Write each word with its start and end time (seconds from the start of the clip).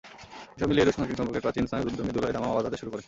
এসব 0.57 0.67
মিলিয়ে 0.71 0.85
রুশ-মার্কিন 0.87 1.17
সম্পর্কে 1.19 1.43
প্রাচীন 1.45 1.63
স্নায়ুযুদ্ধ 1.69 1.99
মৃদুলয়ে 2.05 2.33
দামামা 2.35 2.55
বাজাতে 2.57 2.77
শুরু 2.79 2.89
করে। 2.91 2.99